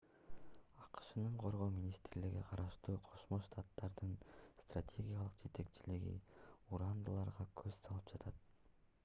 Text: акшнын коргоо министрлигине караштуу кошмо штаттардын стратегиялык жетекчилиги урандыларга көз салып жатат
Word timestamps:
акшнын 0.83 1.33
коргоо 1.43 1.67
министрлигине 1.75 2.41
караштуу 2.53 2.95
кошмо 3.09 3.39
штаттардын 3.49 4.17
стратегиялык 4.63 5.39
жетекчилиги 5.45 6.17
урандыларга 6.79 7.49
көз 7.63 7.81
салып 7.87 8.13
жатат 8.17 8.45